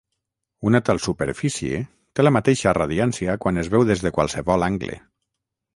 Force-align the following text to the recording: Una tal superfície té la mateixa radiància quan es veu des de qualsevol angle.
Una 0.69 0.79
tal 0.87 1.01
superfície 1.07 1.81
té 2.19 2.25
la 2.27 2.33
mateixa 2.39 2.75
radiància 2.81 3.37
quan 3.45 3.65
es 3.65 3.71
veu 3.77 3.87
des 3.93 4.05
de 4.07 4.15
qualsevol 4.19 4.71
angle. 4.73 4.99